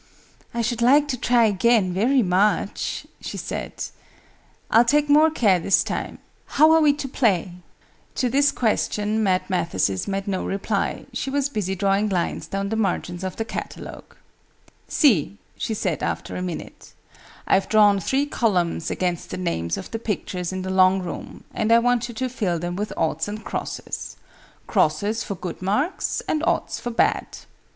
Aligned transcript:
"I 0.51 0.63
should 0.63 0.81
like 0.81 1.07
to 1.09 1.15
try 1.15 1.45
again, 1.45 1.93
very 1.93 2.23
much," 2.23 3.05
she 3.19 3.37
said. 3.37 3.73
"I'll 4.71 4.83
take 4.83 5.07
more 5.09 5.29
care 5.29 5.59
this 5.59 5.83
time. 5.83 6.17
How 6.57 6.71
are 6.71 6.81
we 6.81 6.91
to 6.93 7.07
play?" 7.07 7.51
To 8.15 8.27
this 8.27 8.51
question 8.51 9.21
Mad 9.21 9.47
Mathesis 9.47 10.07
made 10.07 10.27
no 10.27 10.43
reply: 10.43 11.05
she 11.13 11.29
was 11.29 11.49
busy 11.49 11.75
drawing 11.75 12.09
lines 12.09 12.47
down 12.47 12.69
the 12.69 12.75
margins 12.75 13.23
of 13.23 13.35
the 13.35 13.45
catalogue. 13.45 14.15
"See," 14.87 15.37
she 15.55 15.75
said 15.75 16.01
after 16.01 16.35
a 16.35 16.41
minute, 16.41 16.93
"I've 17.45 17.69
drawn 17.69 17.99
three 17.99 18.25
columns 18.25 18.89
against 18.89 19.29
the 19.29 19.37
names 19.37 19.77
of 19.77 19.91
the 19.91 19.99
pictures 19.99 20.51
in 20.51 20.63
the 20.63 20.71
long 20.71 21.03
room, 21.03 21.43
and 21.53 21.71
I 21.71 21.77
want 21.77 22.09
you 22.09 22.15
to 22.15 22.27
fill 22.27 22.57
them 22.57 22.75
with 22.75 22.91
oughts 22.97 23.27
and 23.27 23.45
crosses 23.45 24.15
crosses 24.65 25.23
for 25.23 25.35
good 25.35 25.61
marks 25.61 26.23
and 26.27 26.43
oughts 26.47 26.79
for 26.79 26.89
bad. 26.89 27.27